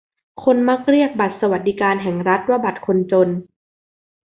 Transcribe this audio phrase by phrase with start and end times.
[0.43, 3.29] คนมักเรียกบัตรสวัสดิการแห่งรัฐว่าบัตรคนจน